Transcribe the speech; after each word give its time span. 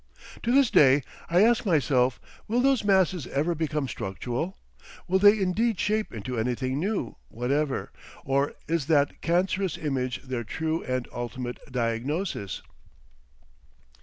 To 0.41 0.51
this 0.51 0.71
day 0.71 1.03
I 1.29 1.43
ask 1.43 1.63
myself 1.63 2.19
will 2.47 2.59
those 2.59 2.83
masses 2.83 3.27
ever 3.27 3.53
become 3.53 3.87
structural, 3.87 4.57
will 5.07 5.19
they 5.19 5.37
indeed 5.39 5.79
shape 5.79 6.11
into 6.11 6.39
anything 6.39 6.79
new 6.79 7.17
whatever, 7.29 7.91
or 8.25 8.55
is 8.67 8.87
that 8.87 9.21
cancerous 9.21 9.77
image 9.77 10.23
their 10.23 10.43
true 10.43 10.81
and 10.85 11.07
ultimate 11.13 11.59
diagnosis?... 11.71 12.63